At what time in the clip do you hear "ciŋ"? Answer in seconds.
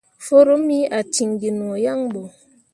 1.13-1.29